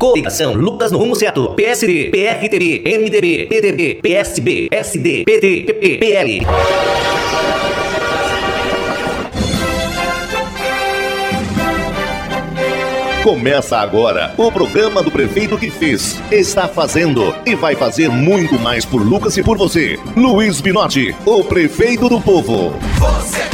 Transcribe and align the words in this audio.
Coligação 0.00 0.54
Lucas 0.54 0.90
no 0.90 0.96
rumo 0.96 1.14
certo. 1.14 1.50
PSD, 1.50 2.08
PRTB, 2.08 2.82
MDB, 2.86 3.46
PDB, 3.50 3.98
PSB, 4.00 4.68
SD, 4.72 5.24
PT, 5.26 5.64
PP, 5.64 5.98
PL. 5.98 6.40
Começa 13.22 13.76
agora 13.76 14.32
o 14.38 14.50
programa 14.50 15.02
do 15.02 15.10
prefeito 15.10 15.58
que 15.58 15.70
fez, 15.70 16.18
está 16.32 16.66
fazendo 16.66 17.34
e 17.44 17.54
vai 17.54 17.76
fazer 17.76 18.08
muito 18.08 18.58
mais 18.58 18.86
por 18.86 19.02
Lucas 19.02 19.36
e 19.36 19.42
por 19.42 19.58
você. 19.58 19.98
Luiz 20.16 20.62
Binotti, 20.62 21.14
o 21.26 21.44
prefeito 21.44 22.08
do 22.08 22.18
povo. 22.18 22.72
Você 22.98 23.49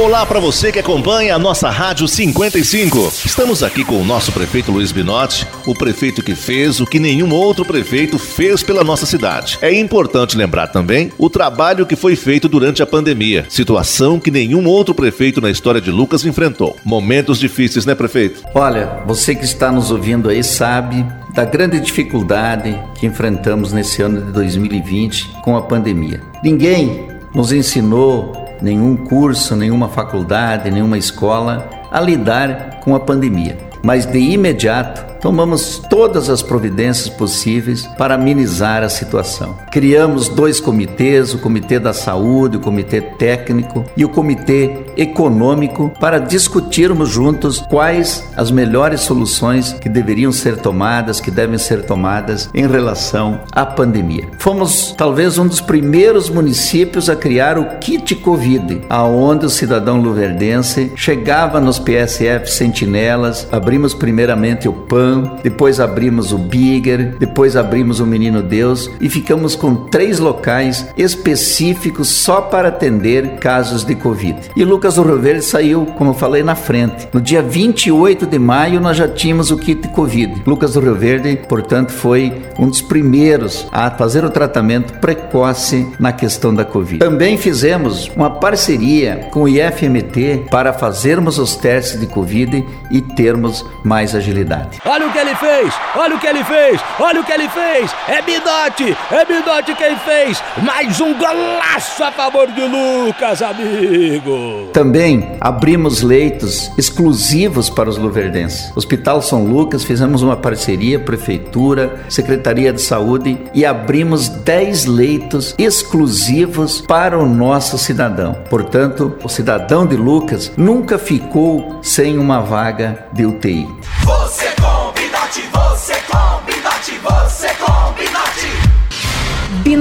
Olá 0.00 0.24
para 0.24 0.38
você 0.38 0.70
que 0.70 0.78
acompanha 0.78 1.34
a 1.34 1.38
nossa 1.40 1.68
Rádio 1.68 2.06
55. 2.06 3.12
Estamos 3.24 3.64
aqui 3.64 3.84
com 3.84 4.00
o 4.00 4.04
nosso 4.04 4.30
prefeito 4.30 4.70
Luiz 4.70 4.92
Binotti, 4.92 5.44
o 5.66 5.74
prefeito 5.74 6.22
que 6.22 6.36
fez 6.36 6.78
o 6.78 6.86
que 6.86 7.00
nenhum 7.00 7.34
outro 7.34 7.64
prefeito 7.64 8.16
fez 8.16 8.62
pela 8.62 8.84
nossa 8.84 9.04
cidade. 9.06 9.58
É 9.60 9.72
importante 9.74 10.36
lembrar 10.36 10.68
também 10.68 11.10
o 11.18 11.28
trabalho 11.28 11.84
que 11.84 11.96
foi 11.96 12.14
feito 12.14 12.48
durante 12.48 12.80
a 12.80 12.86
pandemia, 12.86 13.44
situação 13.48 14.20
que 14.20 14.30
nenhum 14.30 14.66
outro 14.66 14.94
prefeito 14.94 15.40
na 15.40 15.50
história 15.50 15.80
de 15.80 15.90
Lucas 15.90 16.24
enfrentou. 16.24 16.76
Momentos 16.84 17.40
difíceis, 17.40 17.84
né, 17.84 17.94
prefeito? 17.96 18.44
Olha, 18.54 19.02
você 19.04 19.34
que 19.34 19.44
está 19.44 19.72
nos 19.72 19.90
ouvindo 19.90 20.30
aí 20.30 20.44
sabe 20.44 21.04
da 21.34 21.44
grande 21.44 21.80
dificuldade 21.80 22.80
que 23.00 23.04
enfrentamos 23.04 23.72
nesse 23.72 24.00
ano 24.00 24.22
de 24.22 24.32
2020 24.32 25.28
com 25.42 25.56
a 25.56 25.62
pandemia. 25.62 26.22
Ninguém 26.42 27.08
nos 27.34 27.50
ensinou 27.52 28.47
nenhum 28.60 28.96
curso, 28.96 29.56
nenhuma 29.56 29.88
faculdade, 29.88 30.70
nenhuma 30.70 30.98
escola 30.98 31.68
a 31.90 32.00
lidar 32.00 32.80
com 32.80 32.94
a 32.94 33.00
pandemia. 33.00 33.56
Mas 33.82 34.06
de 34.06 34.18
imediato 34.18 35.07
tomamos 35.20 35.82
todas 35.90 36.28
as 36.30 36.42
providências 36.42 37.08
possíveis 37.08 37.86
para 37.98 38.14
amenizar 38.14 38.82
a 38.82 38.88
situação. 38.88 39.56
Criamos 39.70 40.28
dois 40.28 40.60
comitês, 40.60 41.34
o 41.34 41.38
Comitê 41.38 41.78
da 41.78 41.92
Saúde, 41.92 42.56
o 42.56 42.60
Comitê 42.60 43.00
Técnico 43.00 43.84
e 43.96 44.04
o 44.04 44.08
Comitê 44.08 44.86
Econômico, 44.96 45.92
para 46.00 46.18
discutirmos 46.18 47.08
juntos 47.08 47.60
quais 47.68 48.28
as 48.36 48.50
melhores 48.50 49.00
soluções 49.00 49.72
que 49.72 49.88
deveriam 49.88 50.32
ser 50.32 50.58
tomadas, 50.58 51.20
que 51.20 51.30
devem 51.30 51.58
ser 51.58 51.84
tomadas 51.84 52.48
em 52.54 52.66
relação 52.66 53.40
à 53.52 53.64
pandemia. 53.64 54.28
Fomos 54.38 54.94
talvez 54.96 55.38
um 55.38 55.46
dos 55.46 55.60
primeiros 55.60 56.28
municípios 56.28 57.08
a 57.08 57.16
criar 57.16 57.58
o 57.58 57.78
kit 57.78 58.14
Covid, 58.16 58.82
aonde 58.88 59.46
o 59.46 59.50
cidadão 59.50 60.00
luverdense 60.00 60.92
chegava 60.96 61.60
nos 61.60 61.78
PSF 61.78 62.50
Sentinelas, 62.50 63.46
abrimos 63.50 63.94
primeiramente 63.94 64.68
o 64.68 64.72
PAN, 64.72 65.07
depois 65.42 65.80
abrimos 65.80 66.32
o 66.32 66.38
Bigger, 66.38 67.16
depois 67.18 67.56
abrimos 67.56 68.00
o 68.00 68.06
Menino 68.06 68.42
Deus 68.42 68.90
e 69.00 69.08
ficamos 69.08 69.54
com 69.54 69.74
três 69.74 70.18
locais 70.18 70.86
específicos 70.96 72.08
só 72.08 72.40
para 72.40 72.68
atender 72.68 73.36
casos 73.36 73.84
de 73.84 73.94
Covid. 73.94 74.38
E 74.56 74.64
Lucas 74.64 74.94
do 74.94 75.02
Rio 75.02 75.18
Verde 75.18 75.44
saiu, 75.44 75.86
como 75.96 76.10
eu 76.10 76.14
falei, 76.14 76.42
na 76.42 76.54
frente. 76.54 77.08
No 77.12 77.20
dia 77.20 77.42
28 77.42 78.26
de 78.26 78.38
maio 78.38 78.80
nós 78.80 78.96
já 78.96 79.08
tínhamos 79.08 79.50
o 79.50 79.56
kit 79.56 79.88
Covid. 79.88 80.42
Lucas 80.46 80.74
do 80.74 80.80
Rio 80.80 80.94
Verde, 80.94 81.38
portanto, 81.48 81.92
foi 81.92 82.32
um 82.58 82.68
dos 82.68 82.80
primeiros 82.80 83.66
a 83.72 83.90
fazer 83.90 84.24
o 84.24 84.30
tratamento 84.30 84.98
precoce 85.00 85.86
na 85.98 86.12
questão 86.12 86.54
da 86.54 86.64
Covid. 86.64 86.98
Também 86.98 87.36
fizemos 87.36 88.10
uma 88.14 88.30
parceria 88.30 89.28
com 89.30 89.42
o 89.42 89.48
IFMT 89.48 90.46
para 90.50 90.72
fazermos 90.72 91.38
os 91.38 91.56
testes 91.56 92.00
de 92.00 92.06
Covid 92.06 92.64
e 92.90 93.00
termos 93.00 93.64
mais 93.84 94.14
agilidade. 94.14 94.78
Olha 94.98 95.06
o 95.06 95.12
que 95.12 95.18
ele 95.18 95.34
fez! 95.36 95.74
Olha 95.94 96.16
o 96.16 96.18
que 96.18 96.26
ele 96.26 96.42
fez! 96.42 96.80
Olha 96.98 97.20
o 97.20 97.24
que 97.24 97.30
ele 97.30 97.48
fez! 97.48 97.94
É 98.08 98.20
Bidote! 98.20 98.96
É 99.12 99.24
Bidote 99.24 99.72
quem 99.76 99.96
fez! 99.98 100.42
Mais 100.60 101.00
um 101.00 101.14
golaço 101.16 102.02
a 102.02 102.10
favor 102.10 102.48
de 102.50 102.62
Lucas, 102.62 103.40
amigo! 103.40 104.70
Também 104.72 105.36
abrimos 105.40 106.02
leitos 106.02 106.72
exclusivos 106.76 107.70
para 107.70 107.88
os 107.88 107.96
luverdenses. 107.96 108.76
Hospital 108.76 109.22
São 109.22 109.44
Lucas, 109.44 109.84
fizemos 109.84 110.20
uma 110.20 110.36
parceria, 110.36 110.98
Prefeitura, 110.98 112.00
Secretaria 112.08 112.72
de 112.72 112.82
Saúde 112.82 113.38
e 113.54 113.64
abrimos 113.64 114.28
10 114.28 114.86
leitos 114.86 115.54
exclusivos 115.56 116.80
para 116.80 117.16
o 117.16 117.24
nosso 117.24 117.78
cidadão. 117.78 118.36
Portanto, 118.50 119.16
o 119.22 119.28
cidadão 119.28 119.86
de 119.86 119.94
Lucas 119.94 120.50
nunca 120.56 120.98
ficou 120.98 121.78
sem 121.84 122.18
uma 122.18 122.40
vaga 122.40 123.06
de 123.12 123.24
UTI. 123.24 123.68
Você 124.02 124.47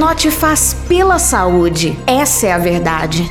Binote 0.07 0.31
faz 0.31 0.73
pela 0.87 1.19
saúde. 1.19 1.99
Essa 2.07 2.47
é 2.47 2.53
a 2.53 2.57
verdade. 2.57 3.29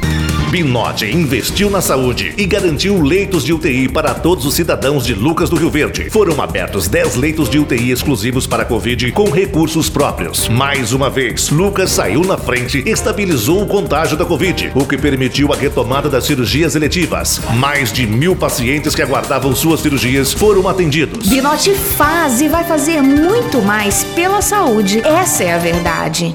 Binotti 0.50 1.06
investiu 1.06 1.70
na 1.70 1.80
saúde 1.80 2.34
e 2.36 2.44
garantiu 2.44 3.00
leitos 3.00 3.44
de 3.44 3.54
UTI 3.54 3.88
para 3.88 4.12
todos 4.12 4.44
os 4.44 4.52
cidadãos 4.52 5.06
de 5.06 5.14
Lucas 5.14 5.48
do 5.48 5.56
Rio 5.56 5.70
Verde. 5.70 6.10
Foram 6.10 6.38
abertos 6.38 6.86
10 6.86 7.16
leitos 7.16 7.48
de 7.48 7.58
UTI 7.58 7.92
exclusivos 7.92 8.46
para 8.46 8.62
a 8.62 8.66
Covid 8.66 9.10
com 9.12 9.30
recursos 9.30 9.88
próprios. 9.88 10.50
Mais 10.50 10.92
uma 10.92 11.08
vez, 11.08 11.48
Lucas 11.48 11.92
saiu 11.92 12.22
na 12.22 12.36
frente 12.36 12.82
e 12.84 12.90
estabilizou 12.90 13.62
o 13.62 13.66
contágio 13.66 14.14
da 14.14 14.26
Covid, 14.26 14.72
o 14.74 14.84
que 14.84 14.98
permitiu 14.98 15.54
a 15.54 15.56
retomada 15.56 16.10
das 16.10 16.26
cirurgias 16.26 16.74
eletivas. 16.74 17.40
Mais 17.54 17.90
de 17.90 18.06
mil 18.06 18.36
pacientes 18.36 18.94
que 18.94 19.00
aguardavam 19.00 19.56
suas 19.56 19.80
cirurgias 19.80 20.34
foram 20.34 20.68
atendidos. 20.68 21.26
Binote 21.26 21.72
faz 21.72 22.42
e 22.42 22.48
vai 22.48 22.64
fazer 22.64 23.00
muito 23.00 23.62
mais 23.62 24.04
pela 24.14 24.42
saúde. 24.42 25.00
Essa 25.00 25.42
é 25.42 25.54
a 25.54 25.58
verdade. 25.58 26.34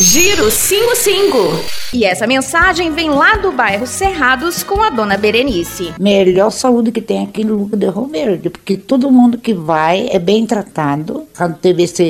Giro 0.00 0.48
55. 0.48 1.36
E 1.92 2.04
essa 2.04 2.24
mensagem 2.24 2.92
vem 2.92 3.10
lá 3.10 3.34
do 3.34 3.50
bairro 3.50 3.84
Cerrados 3.84 4.62
com 4.62 4.80
a 4.80 4.90
dona 4.90 5.16
Berenice. 5.16 5.92
melhor 5.98 6.50
saúde 6.50 6.92
que 6.92 7.00
tem 7.00 7.24
aqui 7.24 7.42
no 7.42 7.56
Luco 7.56 7.76
de 7.76 7.86
Rio 7.86 8.06
Verde, 8.06 8.48
porque 8.48 8.76
todo 8.76 9.10
mundo 9.10 9.38
que 9.38 9.52
vai 9.52 10.08
é 10.12 10.20
bem 10.20 10.46
tratado. 10.46 11.24
Quando 11.36 11.56
teve 11.56 11.82
essa 11.82 12.04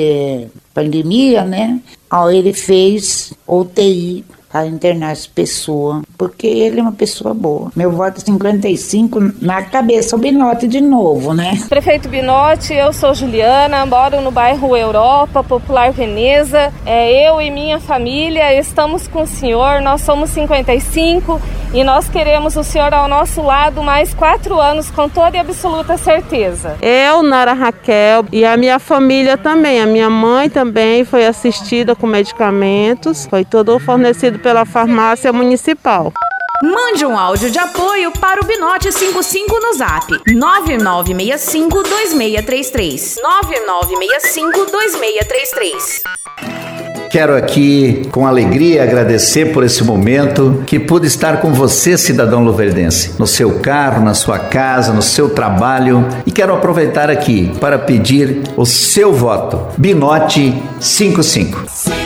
pandemia, 0.71 1.43
né? 1.43 1.79
Aí 2.11 2.37
ele 2.37 2.53
fez 2.53 3.33
UTI 3.47 4.23
para 4.51 4.65
internar 4.65 5.11
essa 5.11 5.29
pessoa, 5.33 6.01
porque 6.17 6.47
ele 6.47 6.79
é 6.79 6.81
uma 6.81 6.91
pessoa 6.91 7.33
boa. 7.33 7.71
Meu 7.75 7.91
voto 7.91 8.19
é 8.19 8.25
55 8.25 9.33
na 9.41 9.61
cabeça, 9.61 10.15
o 10.15 10.19
Binote 10.19 10.67
de 10.67 10.81
novo, 10.81 11.33
né? 11.33 11.59
Prefeito 11.69 12.09
Binotti, 12.09 12.73
eu 12.73 12.91
sou 12.91 13.13
Juliana, 13.13 13.85
moro 13.85 14.21
no 14.21 14.31
bairro 14.31 14.75
Europa, 14.75 15.43
Popular 15.43 15.91
Veneza. 15.91 16.73
É, 16.85 17.29
eu 17.29 17.39
e 17.39 17.51
minha 17.51 17.79
família 17.79 18.53
estamos 18.59 19.07
com 19.07 19.23
o 19.23 19.27
senhor, 19.27 19.81
nós 19.81 20.01
somos 20.01 20.31
55 20.31 21.39
e 21.73 21.83
nós 21.83 22.09
queremos 22.09 22.55
o 22.55 22.63
senhor 22.63 22.93
ao 22.93 23.07
nosso 23.07 23.41
lado 23.41 23.83
mais 23.83 24.13
quatro 24.13 24.59
anos, 24.59 24.89
com 24.89 25.07
toda 25.07 25.37
e 25.37 25.39
absoluta 25.39 25.97
certeza. 25.97 26.77
Eu, 26.81 27.21
Nara 27.21 27.53
Raquel 27.53 28.25
e 28.31 28.43
a 28.45 28.57
minha 28.57 28.79
família 28.79 29.37
também. 29.37 29.81
A 29.81 29.85
minha 29.85 30.09
mãe 30.09 30.49
também 30.49 31.05
foi 31.05 31.25
assistida 31.25 31.95
com 31.95 32.07
medicamentos, 32.07 33.25
foi 33.25 33.45
todo 33.45 33.79
fornecido 33.79 34.39
pela 34.39 34.65
farmácia 34.65 35.31
municipal. 35.31 36.11
Mande 36.61 37.05
um 37.05 37.17
áudio 37.17 37.49
de 37.49 37.57
apoio 37.57 38.11
para 38.11 38.41
o 38.41 38.45
Binote 38.45 38.91
55 38.91 39.59
no 39.61 39.73
zap 39.75 40.11
9965 40.27 41.83
2633. 41.83 43.15
9965 43.23 44.65
2633. 44.69 46.01
Quero 47.09 47.35
aqui, 47.35 48.07
com 48.11 48.27
alegria, 48.27 48.83
agradecer 48.83 49.51
por 49.51 49.63
esse 49.63 49.83
momento 49.83 50.63
que 50.67 50.79
pude 50.79 51.07
estar 51.07 51.41
com 51.41 51.51
você, 51.51 51.97
cidadão 51.97 52.43
luverdense, 52.43 53.13
no 53.17 53.25
seu 53.25 53.59
carro, 53.59 54.05
na 54.05 54.13
sua 54.13 54.37
casa, 54.37 54.93
no 54.93 55.01
seu 55.01 55.29
trabalho. 55.29 56.07
E 56.25 56.31
quero 56.31 56.53
aproveitar 56.53 57.09
aqui 57.09 57.51
para 57.59 57.79
pedir 57.79 58.43
o 58.55 58.65
seu 58.65 59.11
voto. 59.11 59.59
Binote 59.75 60.61
55. 60.79 61.98